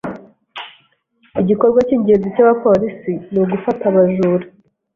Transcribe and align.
Igikorwa 1.41 1.79
cyingenzi 1.87 2.33
cyabapolisi 2.35 3.11
nugufata 3.33 3.83
abajura. 3.91 4.45